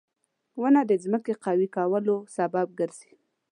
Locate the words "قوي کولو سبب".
1.43-2.67